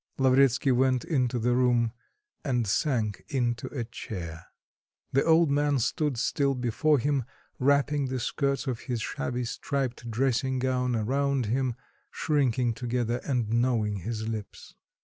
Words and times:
Lavretsky 0.17 0.71
went 0.71 1.03
into 1.05 1.37
the 1.37 1.53
room 1.53 1.91
and 2.43 2.65
sank 2.67 3.23
into 3.27 3.67
a 3.67 3.83
chair. 3.83 4.47
The 5.11 5.23
old 5.23 5.51
man 5.51 5.77
stood 5.77 6.17
still 6.17 6.55
before 6.55 6.97
him, 6.97 7.23
wrapping 7.59 8.07
the 8.07 8.19
skirts 8.19 8.65
of 8.65 8.79
his 8.79 8.99
shabby 9.03 9.45
striped 9.45 10.09
dressing 10.09 10.57
gown 10.57 10.95
around 10.95 11.45
him, 11.45 11.75
shrinking 12.09 12.73
together 12.73 13.21
and 13.25 13.47
gnawing 13.53 13.97
his 13.97 14.27
lips. 14.27 14.73